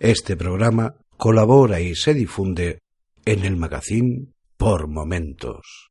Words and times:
Este 0.00 0.34
programa 0.34 0.94
colabora 1.18 1.82
y 1.82 1.94
se 1.94 2.14
difunde 2.14 2.78
en 3.26 3.44
el 3.44 3.58
magazine 3.58 4.28
Por 4.56 4.88
Momentos. 4.88 5.90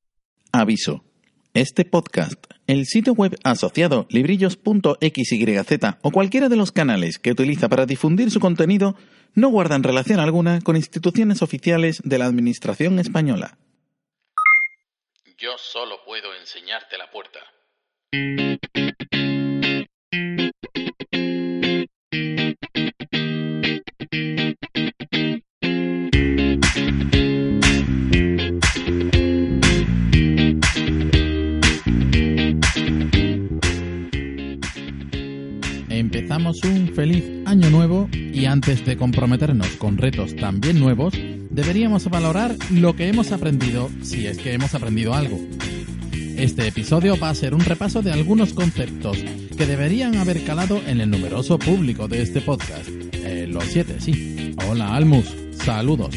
Aviso. 0.52 1.06
Este 1.54 1.86
podcast, 1.86 2.44
el 2.66 2.88
sitio 2.88 3.14
web 3.14 3.38
asociado 3.44 4.08
librillos.xyz 4.10 5.96
o 6.02 6.10
cualquiera 6.10 6.50
de 6.50 6.56
los 6.56 6.72
canales 6.72 7.20
que 7.20 7.30
utiliza 7.30 7.70
para 7.70 7.86
difundir 7.86 8.32
su 8.32 8.40
contenido 8.40 8.96
no 9.36 9.50
guardan 9.50 9.84
relación 9.84 10.20
alguna 10.20 10.60
con 10.62 10.76
instituciones 10.76 11.44
oficiales 11.44 12.02
de 12.04 12.18
la 12.18 12.26
Administración 12.26 12.98
española. 12.98 13.60
Yo 15.38 15.52
solo 15.60 15.98
puedo 16.04 16.34
enseñarte 16.34 16.98
la 16.98 17.12
puerta. 17.12 17.42
Un 36.64 36.92
feliz 36.94 37.24
año 37.46 37.70
nuevo 37.70 38.10
y 38.14 38.46
antes 38.46 38.86
de 38.86 38.98
comprometernos 38.98 39.68
con 39.78 39.98
retos 39.98 40.36
también 40.36 40.80
nuevos, 40.80 41.14
deberíamos 41.50 42.10
valorar 42.10 42.56
lo 42.72 42.96
que 42.96 43.08
hemos 43.08 43.32
aprendido 43.32 43.90
si 44.02 44.28
es 44.28 44.38
que 44.38 44.54
hemos 44.54 44.74
aprendido 44.76 45.14
algo. 45.14 45.40
Este 46.38 46.68
episodio 46.68 47.18
va 47.18 47.30
a 47.30 47.36
ser 47.36 47.54
un 47.54 47.62
repaso 47.62 48.02
de 48.02 48.12
algunos 48.12 48.54
conceptos 48.54 49.18
que 49.58 49.66
deberían 49.66 50.16
haber 50.16 50.44
calado 50.44 50.82
en 50.88 51.02
el 51.02 51.10
numeroso 51.10 51.60
público 51.60 52.08
de 52.08 52.22
este 52.22 52.42
podcast. 52.42 52.88
Eh, 53.14 53.48
los 53.48 53.66
siete, 53.66 53.96
sí. 54.00 54.56
Hola 54.68 54.96
Almus, 54.96 55.34
saludos. 55.52 56.16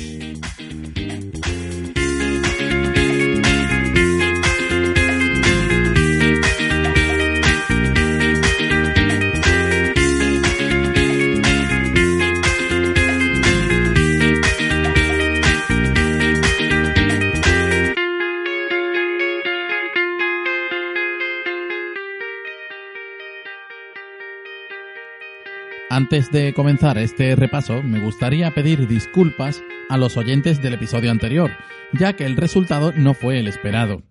Antes 25.95 26.31
de 26.31 26.55
comenzar 26.55 26.97
este 26.97 27.37
repaso, 27.37 27.83
me 27.83 28.03
gustaría 28.03 28.55
pedir 28.55 28.89
disculpas 28.89 29.63
a 29.91 29.99
los 29.99 30.17
oyentes 30.17 30.63
del 30.63 30.73
episodio 30.73 31.11
anterior, 31.11 31.51
ya 31.93 32.17
que 32.17 32.25
el 32.25 32.39
resultado 32.39 32.93
no 32.93 33.13
fue 33.13 33.39
el 33.39 33.47
esperado. 33.47 34.03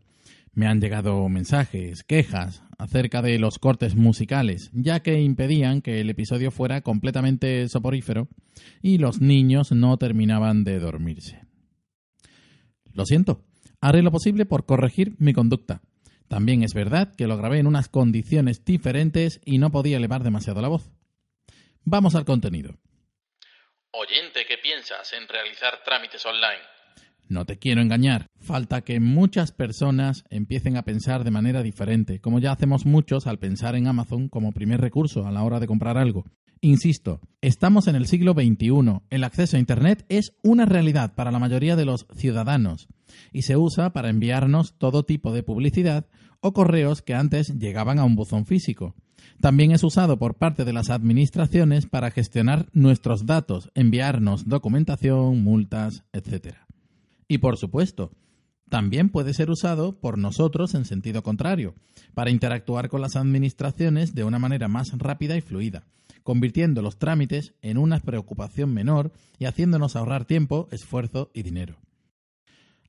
Me 0.53 0.67
han 0.67 0.79
llegado 0.79 1.27
mensajes, 1.27 2.03
quejas 2.03 2.61
acerca 2.77 3.23
de 3.23 3.39
los 3.39 3.57
cortes 3.57 3.95
musicales, 3.95 4.69
ya 4.75 4.99
que 4.99 5.23
impedían 5.23 5.81
que 5.81 6.01
el 6.01 6.11
episodio 6.11 6.51
fuera 6.51 6.81
completamente 6.81 7.67
soporífero 7.67 8.27
y 8.83 8.99
los 8.99 9.19
niños 9.19 9.71
no 9.71 9.97
terminaban 9.97 10.63
de 10.63 10.77
dormirse. 10.77 11.47
Lo 12.93 13.07
siento, 13.07 13.41
haré 13.79 14.03
lo 14.03 14.11
posible 14.11 14.45
por 14.45 14.67
corregir 14.67 15.15
mi 15.17 15.33
conducta. 15.33 15.81
También 16.27 16.61
es 16.61 16.75
verdad 16.75 17.15
que 17.15 17.25
lo 17.25 17.37
grabé 17.37 17.57
en 17.57 17.65
unas 17.65 17.89
condiciones 17.89 18.63
diferentes 18.63 19.41
y 19.45 19.57
no 19.57 19.71
podía 19.71 19.97
elevar 19.97 20.21
demasiado 20.21 20.61
la 20.61 20.67
voz. 20.67 20.91
Vamos 21.83 22.15
al 22.15 22.25
contenido. 22.25 22.75
Oyente, 23.91 24.45
¿qué 24.47 24.57
piensas 24.57 25.11
en 25.13 25.27
realizar 25.27 25.83
trámites 25.83 26.25
online? 26.25 26.61
No 27.27 27.45
te 27.45 27.57
quiero 27.57 27.81
engañar. 27.81 28.27
Falta 28.39 28.81
que 28.81 28.99
muchas 28.99 29.51
personas 29.51 30.23
empiecen 30.29 30.77
a 30.77 30.83
pensar 30.83 31.23
de 31.23 31.31
manera 31.31 31.63
diferente, 31.63 32.19
como 32.19 32.39
ya 32.39 32.51
hacemos 32.51 32.85
muchos 32.85 33.25
al 33.25 33.39
pensar 33.39 33.75
en 33.75 33.87
Amazon 33.87 34.29
como 34.29 34.51
primer 34.51 34.81
recurso 34.81 35.25
a 35.25 35.31
la 35.31 35.43
hora 35.43 35.59
de 35.59 35.67
comprar 35.67 35.97
algo. 35.97 36.25
Insisto, 36.59 37.21
estamos 37.41 37.87
en 37.87 37.95
el 37.95 38.05
siglo 38.05 38.33
XXI. 38.33 39.01
El 39.09 39.23
acceso 39.23 39.57
a 39.57 39.59
Internet 39.59 40.05
es 40.09 40.33
una 40.43 40.65
realidad 40.65 41.15
para 41.15 41.31
la 41.31 41.39
mayoría 41.39 41.75
de 41.75 41.85
los 41.85 42.05
ciudadanos 42.15 42.87
y 43.33 43.41
se 43.41 43.57
usa 43.57 43.93
para 43.93 44.09
enviarnos 44.09 44.77
todo 44.77 45.03
tipo 45.03 45.33
de 45.33 45.41
publicidad 45.41 46.05
o 46.39 46.53
correos 46.53 47.01
que 47.01 47.15
antes 47.15 47.57
llegaban 47.57 47.97
a 47.97 48.03
un 48.03 48.15
buzón 48.15 48.45
físico. 48.45 48.95
También 49.39 49.71
es 49.71 49.83
usado 49.83 50.17
por 50.17 50.35
parte 50.35 50.65
de 50.65 50.73
las 50.73 50.89
administraciones 50.89 51.85
para 51.85 52.11
gestionar 52.11 52.67
nuestros 52.73 53.25
datos, 53.25 53.71
enviarnos 53.75 54.47
documentación, 54.47 55.43
multas, 55.43 56.03
etc. 56.13 56.57
Y 57.27 57.39
por 57.39 57.57
supuesto, 57.57 58.11
también 58.69 59.09
puede 59.09 59.33
ser 59.33 59.49
usado 59.49 59.99
por 59.99 60.17
nosotros 60.17 60.75
en 60.75 60.85
sentido 60.85 61.23
contrario, 61.23 61.75
para 62.13 62.31
interactuar 62.31 62.87
con 62.87 63.01
las 63.01 63.15
administraciones 63.15 64.15
de 64.15 64.23
una 64.23 64.39
manera 64.39 64.67
más 64.67 64.97
rápida 64.97 65.35
y 65.35 65.41
fluida, 65.41 65.83
convirtiendo 66.23 66.81
los 66.81 66.97
trámites 66.97 67.53
en 67.61 67.77
una 67.77 67.99
preocupación 67.99 68.73
menor 68.73 69.11
y 69.39 69.45
haciéndonos 69.45 69.95
ahorrar 69.95 70.23
tiempo, 70.23 70.69
esfuerzo 70.71 71.31
y 71.33 71.43
dinero. 71.43 71.79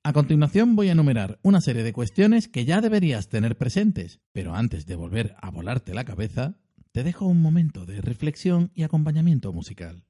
A 0.05 0.13
continuación 0.13 0.75
voy 0.75 0.89
a 0.89 0.93
enumerar 0.93 1.39
una 1.43 1.61
serie 1.61 1.85
de 1.85 1.93
cuestiones 1.93 2.49
que 2.49 2.65
ya 2.65 2.81
deberías 2.81 3.29
tener 3.29 3.57
presentes, 3.57 4.21
pero 4.33 4.57
antes 4.57 4.85
de 4.85 4.97
volver 4.97 5.37
a 5.41 5.51
volarte 5.51 5.95
la 5.95 6.05
cabeza, 6.05 6.59
te 6.91 7.05
dejo 7.05 7.27
un 7.27 7.41
momento 7.41 7.87
de 7.87 8.01
reflexión 8.01 8.73
y 8.75 8.83
acompañamiento 8.83 9.53
musical. 9.53 10.05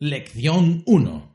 Lección 0.00 0.82
1. 0.86 1.33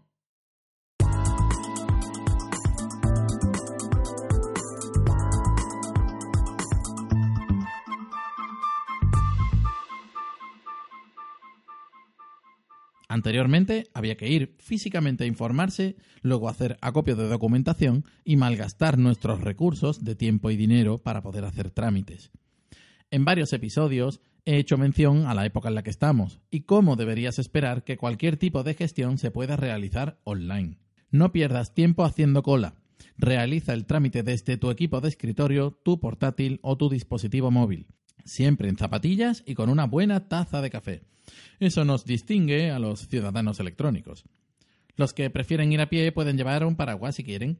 Anteriormente 13.12 13.88
había 13.96 14.18
que 14.18 14.30
ir 14.30 14.56
físicamente 14.59 15.24
a 15.24 15.28
informarse, 15.28 15.97
luego 16.22 16.47
hacer 16.47 16.78
acopio 16.80 17.16
de 17.16 17.28
documentación 17.28 18.06
y 18.24 18.36
malgastar 18.36 19.00
nuestros 19.00 19.42
recursos 19.42 20.03
de 20.03 20.16
tiempo 20.16 20.52
y 20.52 20.56
dinero 20.56 21.00
para 21.00 21.24
poder 21.24 21.44
hacer 21.44 21.72
trámites. 21.72 22.30
En 23.09 23.25
varios 23.25 23.52
episodios 23.52 24.22
he 24.46 24.58
hecho 24.58 24.78
mención 24.78 25.25
a 25.25 25.34
la 25.34 25.47
época 25.47 25.70
en 25.70 25.75
la 25.75 25.81
que 25.81 25.90
estamos 25.90 26.40
y 26.52 26.62
cómo 26.62 26.96
deberías 26.96 27.40
esperar 27.40 27.84
que 27.84 27.97
cualquier 27.97 28.38
tipo 28.38 28.62
de 28.62 28.75
gestión 28.75 29.18
se 29.18 29.31
pueda 29.31 29.58
realizar 29.58 30.20
online. 30.24 30.78
No 31.09 31.31
pierdas 31.31 31.74
tiempo 31.74 32.06
haciendo 32.06 32.44
cola. 32.44 32.76
Realiza 33.18 33.74
el 33.74 33.88
trámite 33.88 34.22
desde 34.22 34.58
tu 34.58 34.70
equipo 34.70 35.02
de 35.02 35.09
escritorio, 35.09 35.72
tu 35.84 36.00
portátil 36.00 36.59
o 36.62 36.78
tu 36.78 36.90
dispositivo 36.90 37.50
móvil, 37.50 37.88
siempre 38.24 38.70
en 38.70 38.78
zapatillas 38.78 39.41
y 39.47 39.56
con 39.56 39.70
una 39.70 39.86
buena 39.86 40.28
taza 40.28 40.62
de 40.62 40.70
café. 40.70 41.02
Eso 41.59 41.85
nos 41.85 42.06
distingue 42.06 42.72
a 42.72 42.79
los 42.79 43.07
ciudadanos 43.07 43.59
electrónicos. 43.59 44.23
Los 44.96 45.14
que 45.14 45.29
prefieren 45.29 45.72
ir 45.72 45.81
a 45.81 45.90
pie 45.90 46.11
pueden 46.11 46.37
llevar 46.37 46.66
un 46.66 46.76
paraguas 46.76 47.16
si 47.16 47.23
quieren. 47.23 47.59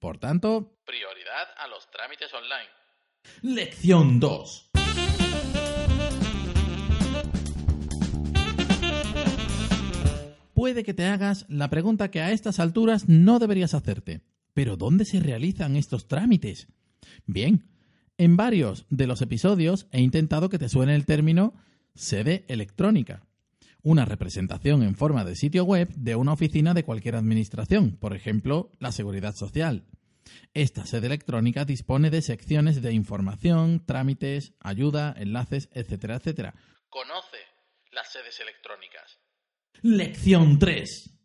Por 0.00 0.18
tanto, 0.18 0.78
prioridad 0.84 1.48
a 1.56 1.68
los 1.68 1.90
trámites 1.90 2.30
online. 2.34 2.70
Lección 3.42 4.20
2. 4.20 4.70
Puede 10.56 10.84
que 10.84 10.94
te 10.94 11.04
hagas 11.04 11.44
la 11.48 11.68
pregunta 11.68 12.10
que 12.10 12.22
a 12.22 12.32
estas 12.32 12.60
alturas 12.60 13.08
no 13.08 13.38
deberías 13.38 13.74
hacerte. 13.74 14.22
¿Pero 14.54 14.78
dónde 14.78 15.04
se 15.04 15.20
realizan 15.20 15.76
estos 15.76 16.08
trámites? 16.08 16.68
Bien, 17.26 17.68
en 18.16 18.38
varios 18.38 18.86
de 18.88 19.06
los 19.06 19.20
episodios 19.20 19.86
he 19.92 20.00
intentado 20.00 20.48
que 20.48 20.58
te 20.58 20.70
suene 20.70 20.94
el 20.94 21.04
término 21.04 21.52
sede 21.96 22.44
electrónica, 22.48 23.26
una 23.82 24.04
representación 24.04 24.82
en 24.82 24.96
forma 24.96 25.24
de 25.24 25.36
sitio 25.36 25.64
web 25.64 25.88
de 25.94 26.16
una 26.16 26.32
oficina 26.32 26.74
de 26.74 26.84
cualquier 26.84 27.16
administración, 27.16 27.96
por 27.96 28.14
ejemplo, 28.14 28.70
la 28.78 28.92
Seguridad 28.92 29.34
Social. 29.34 29.84
Esta 30.54 30.84
sede 30.86 31.06
electrónica 31.06 31.64
dispone 31.64 32.10
de 32.10 32.22
secciones 32.22 32.82
de 32.82 32.92
información, 32.92 33.84
trámites, 33.84 34.54
ayuda, 34.60 35.14
enlaces, 35.16 35.68
etcétera, 35.72 36.16
etcétera. 36.16 36.54
Conoce 36.88 37.38
las 37.92 38.12
sedes 38.12 38.40
electrónicas. 38.40 39.20
Lección 39.82 40.58
3. 40.58 41.15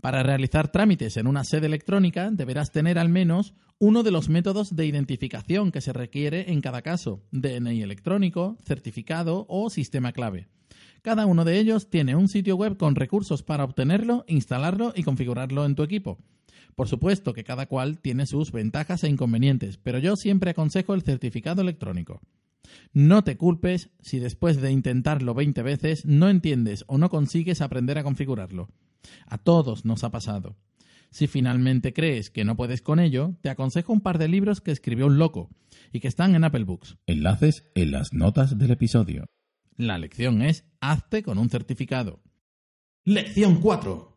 Para 0.00 0.22
realizar 0.22 0.72
trámites 0.72 1.18
en 1.18 1.26
una 1.26 1.44
sede 1.44 1.66
electrónica 1.66 2.30
deberás 2.30 2.72
tener 2.72 2.98
al 2.98 3.10
menos 3.10 3.52
uno 3.78 4.02
de 4.02 4.10
los 4.10 4.30
métodos 4.30 4.74
de 4.74 4.86
identificación 4.86 5.70
que 5.72 5.82
se 5.82 5.92
requiere 5.92 6.50
en 6.52 6.62
cada 6.62 6.80
caso, 6.80 7.22
DNI 7.32 7.82
electrónico, 7.82 8.56
certificado 8.64 9.44
o 9.48 9.68
sistema 9.68 10.12
clave. 10.12 10.48
Cada 11.02 11.26
uno 11.26 11.44
de 11.44 11.58
ellos 11.58 11.90
tiene 11.90 12.16
un 12.16 12.28
sitio 12.28 12.56
web 12.56 12.78
con 12.78 12.94
recursos 12.94 13.42
para 13.42 13.64
obtenerlo, 13.64 14.24
instalarlo 14.26 14.92
y 14.96 15.02
configurarlo 15.02 15.66
en 15.66 15.74
tu 15.74 15.82
equipo. 15.82 16.18
Por 16.76 16.88
supuesto 16.88 17.34
que 17.34 17.44
cada 17.44 17.66
cual 17.66 17.98
tiene 17.98 18.26
sus 18.26 18.52
ventajas 18.52 19.04
e 19.04 19.08
inconvenientes, 19.08 19.76
pero 19.76 19.98
yo 19.98 20.16
siempre 20.16 20.52
aconsejo 20.52 20.94
el 20.94 21.02
certificado 21.02 21.60
electrónico. 21.60 22.20
No 22.94 23.22
te 23.24 23.36
culpes 23.36 23.90
si 24.00 24.18
después 24.18 24.60
de 24.60 24.70
intentarlo 24.70 25.34
20 25.34 25.62
veces 25.62 26.06
no 26.06 26.30
entiendes 26.30 26.84
o 26.86 26.96
no 26.96 27.10
consigues 27.10 27.60
aprender 27.60 27.98
a 27.98 28.02
configurarlo. 28.02 28.68
A 29.26 29.38
todos 29.38 29.84
nos 29.84 30.04
ha 30.04 30.10
pasado. 30.10 30.56
Si 31.10 31.26
finalmente 31.26 31.92
crees 31.92 32.30
que 32.30 32.44
no 32.44 32.56
puedes 32.56 32.82
con 32.82 33.00
ello, 33.00 33.34
te 33.40 33.50
aconsejo 33.50 33.92
un 33.92 34.00
par 34.00 34.18
de 34.18 34.28
libros 34.28 34.60
que 34.60 34.70
escribió 34.70 35.06
un 35.06 35.18
loco 35.18 35.50
y 35.92 36.00
que 36.00 36.08
están 36.08 36.34
en 36.34 36.44
Apple 36.44 36.64
Books. 36.64 36.98
Enlaces 37.06 37.70
en 37.74 37.90
las 37.90 38.12
notas 38.12 38.56
del 38.58 38.70
episodio. 38.70 39.26
La 39.76 39.98
lección 39.98 40.42
es 40.42 40.64
hazte 40.80 41.22
con 41.22 41.38
un 41.38 41.50
certificado. 41.50 42.20
Lección 43.04 43.60
4. 43.60 44.09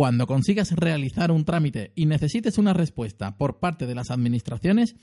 Cuando 0.00 0.26
consigas 0.26 0.72
realizar 0.72 1.30
un 1.30 1.44
trámite 1.44 1.92
y 1.94 2.06
necesites 2.06 2.56
una 2.56 2.72
respuesta 2.72 3.36
por 3.36 3.58
parte 3.60 3.84
de 3.84 3.94
las 3.94 4.10
administraciones, 4.10 4.96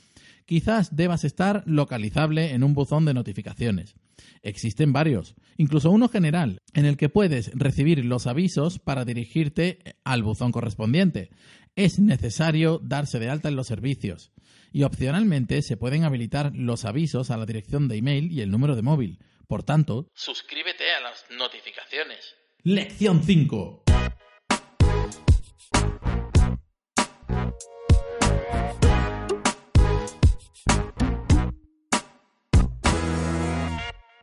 quizás 0.48 0.96
debas 0.96 1.24
estar 1.24 1.62
localizable 1.68 2.54
en 2.54 2.64
un 2.64 2.74
buzón 2.74 3.06
de 3.06 3.14
notificaciones. 3.14 3.94
Existen 4.42 4.94
varios, 4.94 5.36
incluso 5.56 5.92
uno 5.92 6.10
general, 6.10 6.64
en 6.74 6.86
el 6.86 6.98
que 6.98 7.10
puedes 7.10 7.52
recibir 7.54 8.04
los 8.06 8.26
avisos 8.26 8.80
para 8.80 9.06
dirigirte 9.06 9.78
al 10.04 10.24
buzón 10.24 10.52
correspondiente. 10.52 11.30
Es 11.76 12.00
necesario 12.00 12.82
darse 12.84 13.20
de 13.20 13.30
alta 13.30 13.50
en 13.50 13.56
los 13.56 13.68
servicios. 13.68 14.32
Y 14.74 14.82
opcionalmente 14.82 15.62
se 15.62 15.78
pueden 15.78 16.06
habilitar 16.06 16.54
los 16.56 16.86
avisos 16.86 17.30
a 17.30 17.38
la 17.38 17.46
dirección 17.46 17.88
de 17.88 17.98
email 17.98 18.32
y 18.32 18.42
el 18.42 18.50
número 18.50 18.76
de 18.76 18.82
móvil. 18.82 19.20
Por 19.48 19.62
tanto, 19.62 20.10
Suscríbete 20.16 20.86
a 20.92 21.02
las 21.02 21.24
notificaciones. 21.38 22.34
lección 22.64 23.22
5. 23.24 23.84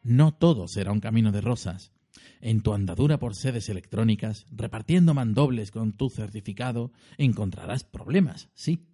No 0.04 0.34
todo 0.34 0.68
será 0.68 0.92
un 0.92 1.00
camino 1.00 1.32
de 1.32 1.40
rosas. 1.40 1.90
En 2.42 2.60
tu 2.60 2.74
andadura 2.74 3.18
por 3.18 3.34
sedes 3.34 3.70
electrónicas, 3.70 4.46
repartiendo 4.50 5.14
mandobles 5.14 5.70
con 5.70 5.94
tu 5.94 6.10
certificado, 6.10 6.92
encontrarás 7.16 7.84
problemas, 7.84 8.50
sí. 8.54 8.86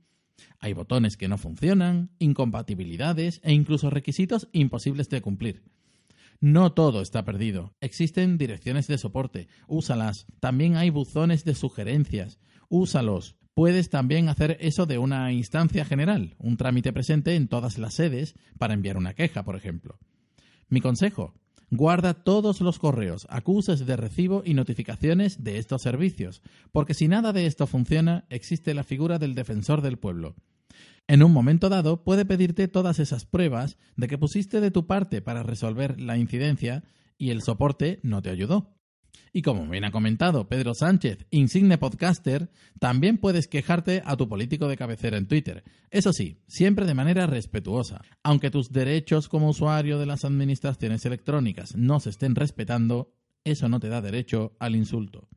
Hay 0.61 0.73
botones 0.73 1.17
que 1.17 1.27
no 1.27 1.37
funcionan, 1.37 2.11
incompatibilidades 2.21 3.41
e 3.43 3.53
incluso 3.53 3.91
requisitos 3.91 4.49
imposibles 4.53 5.09
de 5.09 5.21
cumplir. 5.21 5.65
No 6.41 6.73
todo 6.73 7.03
está 7.03 7.25
perdido. 7.25 7.75
Existen 7.81 8.39
direcciones 8.39 8.87
de 8.87 8.97
soporte. 8.97 9.49
Úsalas. 9.67 10.27
También 10.39 10.77
hay 10.77 10.89
buzones 10.91 11.45
de 11.45 11.55
sugerencias. 11.55 12.39
Úsalos. 12.69 13.37
Puedes 13.53 13.91
también 13.91 14.29
hacer 14.29 14.57
eso 14.61 14.87
de 14.87 14.97
una 14.99 15.33
instancia 15.33 15.85
general, 15.85 16.37
un 16.39 16.57
trámite 16.57 16.93
presente 16.93 17.35
en 17.35 17.49
todas 17.49 17.79
las 17.79 17.95
sedes 17.95 18.37
para 18.59 18.75
enviar 18.75 18.97
una 18.97 19.13
queja, 19.13 19.43
por 19.43 19.57
ejemplo. 19.57 19.99
Mi 20.71 20.81
consejo, 20.81 21.35
guarda 21.73 22.15
todos 22.15 22.61
los 22.61 22.79
correos, 22.79 23.27
acuses 23.29 23.87
de 23.87 23.97
recibo 23.97 24.43
y 24.47 24.55
notificaciones 24.55 25.43
de 25.43 25.59
estos 25.59 25.83
servicios, 25.83 26.43
porque 26.71 26.95
si 26.95 27.09
nada 27.09 27.33
de 27.33 27.47
esto 27.47 27.67
funciona, 27.67 28.25
existe 28.31 28.73
la 28.73 28.85
figura 28.85 29.19
del 29.19 29.35
defensor 29.35 29.83
del 29.83 29.99
pueblo. 29.99 30.37
En 31.09 31.25
un 31.25 31.33
momento 31.33 31.71
dado 31.71 32.05
puede 32.05 32.25
pedirte 32.25 32.69
todas 32.69 33.01
esas 33.01 33.25
pruebas 33.25 33.79
de 33.97 34.07
que 34.07 34.17
pusiste 34.17 34.61
de 34.61 34.71
tu 34.71 34.87
parte 34.87 35.21
para 35.21 35.43
resolver 35.43 36.01
la 36.01 36.17
incidencia 36.17 36.85
y 37.19 37.31
el 37.31 37.43
soporte 37.43 37.99
no 38.05 38.23
te 38.23 38.31
ayudó. 38.31 38.80
Y 39.33 39.43
como 39.43 39.67
bien 39.67 39.85
ha 39.85 39.91
comentado 39.93 40.49
Pedro 40.49 40.75
Sánchez, 40.75 41.27
insigne 41.31 41.79
podcaster, 41.79 42.51
también 42.81 43.17
puedes 43.19 43.47
quejarte 43.47 44.03
a 44.05 44.17
tu 44.17 44.29
político 44.29 44.67
de 44.67 44.77
cabecera 44.77 45.19
en 45.19 45.29
Twitter. 45.29 45.63
Eso 45.91 46.13
sí, 46.13 46.39
siempre 46.49 46.85
de 46.87 46.95
manera 46.95 47.27
respetuosa. 47.27 48.03
Aunque 48.25 48.51
tus 48.51 48.73
derechos 48.73 49.29
como 49.29 49.49
usuario 49.49 49.99
de 49.99 50.07
las 50.07 50.25
administraciones 50.25 51.05
electrónicas 51.07 51.77
no 51.77 52.01
se 52.01 52.11
estén 52.11 52.35
respetando, 52.35 53.13
eso 53.45 53.69
no 53.69 53.79
te 53.79 53.89
da 53.89 54.01
derecho 54.03 54.57
al 54.59 54.75
insulto. 54.75 55.29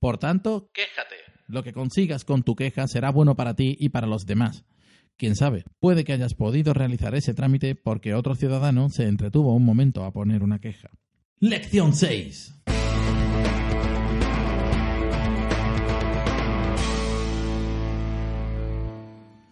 Por 0.00 0.18
tanto, 0.18 0.70
Quéjate. 0.72 1.16
lo 1.46 1.62
que 1.62 1.72
consigas 1.72 2.24
con 2.24 2.42
tu 2.42 2.56
queja 2.56 2.86
será 2.88 3.10
bueno 3.10 3.36
para 3.36 3.54
ti 3.54 3.76
y 3.78 3.90
para 3.90 4.06
los 4.06 4.26
demás. 4.26 4.64
Quién 5.16 5.34
sabe, 5.36 5.64
puede 5.80 6.04
que 6.04 6.12
hayas 6.12 6.34
podido 6.34 6.74
realizar 6.74 7.14
ese 7.14 7.32
trámite 7.34 7.74
porque 7.74 8.14
otro 8.14 8.34
ciudadano 8.34 8.90
se 8.90 9.04
entretuvo 9.04 9.54
un 9.54 9.64
momento 9.64 10.04
a 10.04 10.12
poner 10.12 10.42
una 10.42 10.58
queja. 10.60 10.90
Lección 11.38 11.94
6. 11.94 12.52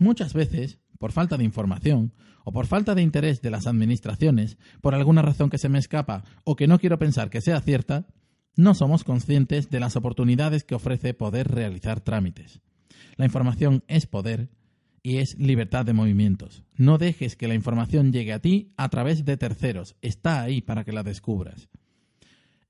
Muchas 0.05 0.35
veces, 0.35 0.79
por 0.99 1.13
falta 1.13 1.39
de 1.39 1.45
información 1.45 2.13
o 2.45 2.53
por 2.53 2.67
falta 2.67 2.95
de 2.95 3.01
interés 3.01 3.41
de 3.41 3.51
las 3.51 3.67
administraciones, 3.67 4.59
por 4.83 4.95
alguna 4.95 5.23
razón 5.23 5.49
que 5.49 5.57
se 5.57 5.71
me 5.71 5.79
escapa 5.79 6.25
o 6.45 6.57
que 6.57 6.67
no 6.67 6.79
quiero 6.79 6.99
pensar 6.99 7.31
que 7.31 7.41
sea 7.41 7.61
cierta, 7.63 8.07
no 8.55 8.75
somos 8.75 9.03
conscientes 9.03 9.71
de 9.71 9.81
las 9.81 9.97
oportunidades 9.97 10.63
que 10.63 10.75
ofrece 10.75 11.15
poder 11.15 11.49
realizar 11.49 12.01
trámites. 12.01 12.61
La 13.17 13.25
información 13.25 13.83
es 13.89 14.07
poder 14.07 14.51
y 15.03 15.17
es 15.19 15.39
libertad 15.39 15.85
de 15.85 15.95
movimientos. 15.95 16.65
No 16.77 16.99
dejes 16.99 17.35
que 17.35 17.49
la 17.49 17.55
información 17.55 18.13
llegue 18.13 18.33
a 18.33 18.41
ti 18.41 18.73
a 18.77 18.91
través 18.91 19.25
de 19.25 19.37
terceros. 19.37 19.97
Está 20.03 20.43
ahí 20.43 20.61
para 20.61 20.85
que 20.85 20.93
la 20.93 21.03
descubras. 21.03 21.71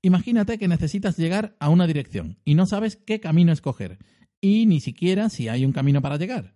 Imagínate 0.05 0.59
que 0.59 0.67
necesitas 0.67 1.17
llegar 1.17 1.55
a 1.59 1.69
una 1.69 1.87
dirección 1.87 2.37
y 2.45 2.53
no 2.53 2.67
sabes 2.67 2.95
qué 2.95 3.19
camino 3.19 3.51
escoger 3.51 3.97
y 4.39 4.67
ni 4.67 4.79
siquiera 4.79 5.29
si 5.29 5.47
hay 5.47 5.65
un 5.65 5.71
camino 5.71 5.99
para 5.99 6.17
llegar. 6.17 6.53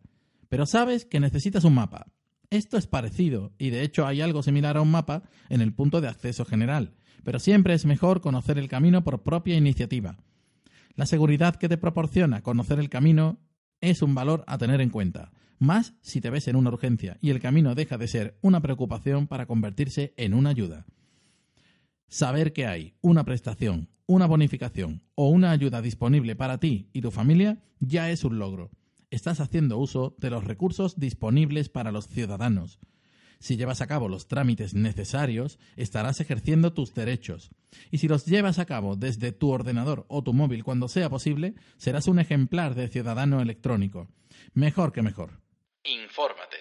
Pero 0.50 0.68
sabes 0.68 1.04
que 1.04 1.20
necesitas 1.20 1.64
un 1.64 1.74
mapa. 1.74 2.12
Esto 2.52 2.78
es 2.78 2.86
parecido 2.86 3.52
y 3.58 3.72
de 3.72 3.82
hecho 3.82 4.06
hay 4.06 4.22
algo 4.22 4.44
similar 4.44 4.78
a 4.78 4.82
un 4.82 4.92
mapa 4.92 5.24
en 5.50 5.62
el 5.62 5.74
punto 5.74 6.00
de 6.00 6.10
acceso 6.10 6.46
general, 6.46 6.94
pero 7.24 7.40
siempre 7.40 7.74
es 7.74 7.88
mejor 7.88 8.22
conocer 8.22 8.60
el 8.60 8.70
camino 8.70 9.04
por 9.04 9.24
propia 9.24 9.58
iniciativa. 9.58 10.20
La 10.94 11.08
seguridad 11.08 11.56
que 11.56 11.70
te 11.70 11.78
proporciona 11.80 12.44
conocer 12.44 12.78
el 12.78 12.92
camino 12.92 13.40
es 13.82 14.04
un 14.04 14.14
valor 14.14 14.44
a 14.46 14.60
tener 14.60 14.80
en 14.80 14.92
cuenta, 14.92 15.32
más 15.58 15.96
si 16.02 16.22
te 16.22 16.30
ves 16.30 16.48
en 16.50 16.56
una 16.56 16.70
urgencia 16.70 17.18
y 17.20 17.32
el 17.32 17.40
camino 17.40 17.74
deja 17.74 17.98
de 17.98 18.10
ser 18.10 18.38
una 18.44 18.62
preocupación 18.62 19.26
para 19.26 19.48
convertirse 19.48 20.14
en 20.18 20.36
una 20.36 20.52
ayuda. 20.52 20.86
Saber 22.10 22.54
que 22.54 22.66
hay 22.66 22.96
una 23.02 23.24
prestación, 23.24 23.88
una 24.08 24.26
bonificación 24.26 25.04
o 25.14 25.30
una 25.30 25.52
ayuda 25.52 25.84
disponible 25.84 26.36
para 26.36 26.58
ti 26.58 26.90
y 26.92 27.02
tu 27.02 27.12
familia 27.12 27.60
ya 27.80 28.10
es 28.10 28.24
un 28.24 28.40
logro. 28.40 28.72
Estás 29.12 29.40
haciendo 29.40 29.78
uso 29.78 30.16
de 30.18 30.32
los 30.32 30.44
recursos 30.44 31.00
disponibles 31.00 31.70
para 31.70 31.92
los 31.92 32.08
ciudadanos. 32.08 32.80
Si 33.40 33.58
llevas 33.58 33.82
a 33.82 33.88
cabo 33.88 34.10
los 34.10 34.28
trámites 34.28 34.74
necesarios, 34.74 35.60
estarás 35.76 36.20
ejerciendo 36.20 36.74
tus 36.74 36.96
derechos. 36.96 37.52
Y 37.92 38.00
si 38.00 38.08
los 38.08 38.26
llevas 38.26 38.58
a 38.58 38.66
cabo 38.66 38.96
desde 38.96 39.32
tu 39.32 39.52
ordenador 39.52 40.06
o 40.10 40.24
tu 40.24 40.34
móvil 40.34 40.64
cuando 40.64 40.88
sea 40.88 41.10
posible, 41.12 41.54
serás 41.78 42.08
un 42.08 42.18
ejemplar 42.18 42.74
de 42.74 42.88
ciudadano 42.88 43.40
electrónico. 43.40 44.08
Mejor 44.56 44.92
que 44.92 45.04
mejor. 45.04 45.42
Infórmate. 45.84 46.58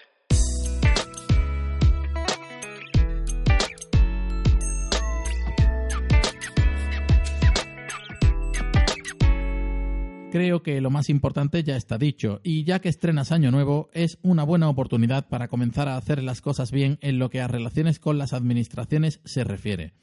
Creo 10.31 10.61
que 10.61 10.79
lo 10.79 10.91
más 10.91 11.09
importante 11.09 11.63
ya 11.63 11.75
está 11.75 11.97
dicho, 11.97 12.39
y 12.43 12.63
ya 12.63 12.79
que 12.79 12.89
estrenas 12.89 13.31
Año 13.31 13.49
Nuevo, 13.49 13.89
es 13.93 14.19
una 14.21 14.43
buena 14.43 14.69
oportunidad 14.69 15.27
para 15.27 15.47
comenzar 15.47 15.87
a 15.87 15.97
hacer 15.97 16.21
las 16.21 16.41
cosas 16.41 16.71
bien 16.71 16.99
en 17.01 17.17
lo 17.17 17.31
que 17.31 17.41
a 17.41 17.47
relaciones 17.47 17.97
con 17.99 18.19
las 18.19 18.33
administraciones 18.33 19.21
se 19.25 19.43
refiere. 19.43 19.93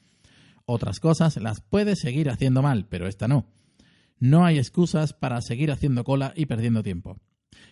Otras 0.65 0.99
cosas 0.99 1.37
las 1.37 1.61
puedes 1.61 1.99
seguir 1.99 2.29
haciendo 2.29 2.61
mal, 2.61 2.87
pero 2.89 3.07
esta 3.07 3.29
no. 3.29 3.45
No 4.19 4.43
hay 4.43 4.57
excusas 4.57 5.13
para 5.13 5.41
seguir 5.41 5.71
haciendo 5.71 6.03
cola 6.03 6.33
y 6.35 6.45
perdiendo 6.45 6.83
tiempo. 6.83 7.21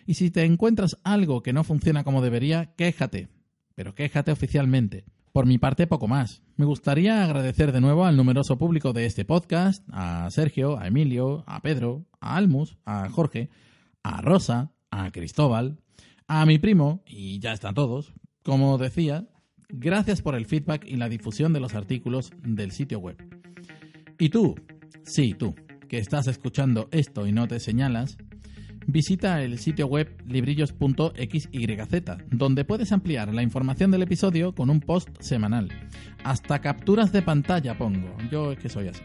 Y 0.06 0.14
si 0.14 0.30
te 0.30 0.44
encuentras 0.44 0.96
algo 1.04 1.42
que 1.42 1.52
no 1.52 1.62
funciona 1.62 2.04
como 2.04 2.22
debería, 2.22 2.72
quéjate. 2.74 3.28
Pero 3.74 3.94
quéjate 3.94 4.32
oficialmente. 4.32 5.04
Por 5.36 5.44
mi 5.44 5.58
parte, 5.58 5.86
poco 5.86 6.08
más. 6.08 6.42
Me 6.56 6.64
gustaría 6.64 7.22
agradecer 7.22 7.70
de 7.70 7.82
nuevo 7.82 8.06
al 8.06 8.16
numeroso 8.16 8.56
público 8.56 8.94
de 8.94 9.04
este 9.04 9.26
podcast, 9.26 9.84
a 9.92 10.30
Sergio, 10.30 10.78
a 10.78 10.86
Emilio, 10.86 11.44
a 11.46 11.60
Pedro, 11.60 12.06
a 12.20 12.36
Almus, 12.36 12.78
a 12.86 13.10
Jorge, 13.10 13.50
a 14.02 14.22
Rosa, 14.22 14.72
a 14.90 15.10
Cristóbal, 15.10 15.76
a 16.26 16.46
mi 16.46 16.58
primo, 16.58 17.02
y 17.06 17.38
ya 17.38 17.52
están 17.52 17.74
todos. 17.74 18.14
Como 18.44 18.78
decía, 18.78 19.28
gracias 19.68 20.22
por 20.22 20.36
el 20.36 20.46
feedback 20.46 20.86
y 20.86 20.96
la 20.96 21.10
difusión 21.10 21.52
de 21.52 21.60
los 21.60 21.74
artículos 21.74 22.30
del 22.42 22.72
sitio 22.72 22.98
web. 22.98 23.18
Y 24.18 24.30
tú, 24.30 24.54
sí, 25.04 25.34
tú, 25.34 25.54
que 25.86 25.98
estás 25.98 26.28
escuchando 26.28 26.88
esto 26.92 27.26
y 27.26 27.32
no 27.32 27.46
te 27.46 27.60
señalas, 27.60 28.16
visita 28.86 29.42
el 29.42 29.58
sitio 29.58 29.86
web 29.86 30.08
librillos.xyz, 30.26 31.48
donde 32.30 32.64
puedes 32.64 32.92
ampliar 32.92 33.34
la 33.34 33.42
información 33.42 33.90
del 33.90 34.02
episodio 34.02 34.54
con 34.54 34.70
un 34.70 34.80
post 34.80 35.08
semanal. 35.20 35.68
Hasta 36.24 36.60
capturas 36.60 37.12
de 37.12 37.22
pantalla 37.22 37.76
pongo, 37.76 38.16
yo 38.30 38.52
es 38.52 38.58
que 38.58 38.68
soy 38.68 38.88
así. 38.88 39.02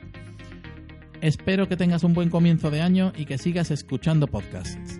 Espero 1.21 1.67
que 1.67 1.77
tengas 1.77 2.03
un 2.03 2.13
buen 2.13 2.29
comienzo 2.29 2.71
de 2.71 2.81
año 2.81 3.13
y 3.15 3.25
que 3.25 3.37
sigas 3.37 3.69
escuchando 3.71 4.27
podcasts. 4.27 4.99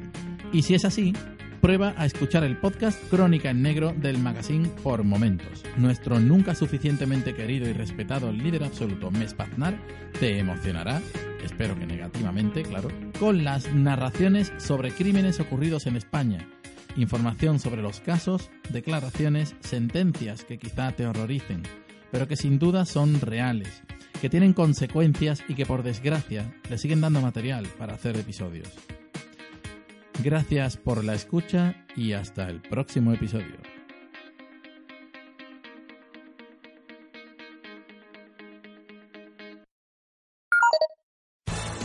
Y 0.54 0.62
si 0.62 0.76
es 0.76 0.86
así, 0.86 1.14
prueba 1.62 1.96
a 1.98 2.06
escuchar 2.06 2.44
el 2.44 2.58
podcast 2.58 3.02
Crónica 3.10 3.50
en 3.50 3.62
Negro 3.62 3.94
del 3.96 4.20
magazine 4.20 4.68
Por 4.84 5.04
Momentos. 5.04 5.64
Nuestro 5.78 6.20
nunca 6.20 6.54
suficientemente 6.54 7.34
querido 7.34 7.70
y 7.70 7.74
respetado 7.74 8.32
líder 8.32 8.64
absoluto 8.64 9.10
Mespaznar 9.10 9.80
te 10.20 10.38
emocionará 10.38 11.02
espero 11.44 11.78
que 11.78 11.86
negativamente, 11.86 12.64
claro, 12.64 12.90
con 13.22 13.44
las 13.44 13.72
narraciones 13.72 14.52
sobre 14.58 14.90
crímenes 14.90 15.40
ocurridos 15.40 15.86
en 15.86 15.96
España, 15.96 16.50
información 16.96 17.60
sobre 17.60 17.84
los 17.84 18.00
casos, 18.00 18.50
declaraciones, 18.72 19.56
sentencias 19.60 20.44
que 20.44 20.58
quizá 20.58 20.92
te 20.94 21.06
horroricen, 21.06 21.62
pero 22.12 22.28
que 22.28 22.36
sin 22.36 22.58
duda 22.58 22.84
son 22.84 23.22
reales, 23.22 23.84
que 24.22 24.30
tienen 24.32 24.54
consecuencias 24.54 25.44
y 25.48 25.54
que 25.54 25.68
por 25.68 25.84
desgracia 25.84 26.52
le 26.68 26.80
siguen 26.80 27.00
dando 27.00 27.22
material 27.22 27.68
para 27.78 27.94
hacer 27.94 28.18
episodios. 28.18 28.70
Gracias 30.24 30.78
por 30.78 31.04
la 31.04 31.14
escucha 31.14 31.76
y 31.96 32.14
hasta 32.14 32.50
el 32.50 32.60
próximo 32.60 33.14
episodio. 33.14 33.71